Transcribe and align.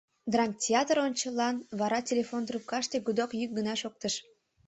Драмтеатр 0.31 0.97
ончылан,— 1.07 1.55
вара 1.79 1.99
телефон 2.09 2.41
трубкаште 2.47 2.97
гудок 3.05 3.31
йӱк 3.39 3.51
гына 3.57 3.73
шоктыш. 3.81 4.13